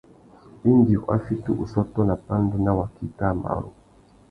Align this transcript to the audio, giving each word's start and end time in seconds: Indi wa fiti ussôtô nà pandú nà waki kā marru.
Indi 0.71 0.93
wa 1.05 1.15
fiti 1.25 1.51
ussôtô 1.61 2.01
nà 2.07 2.15
pandú 2.25 2.57
nà 2.65 2.71
waki 2.79 3.05
kā 3.17 3.27
marru. 3.41 3.69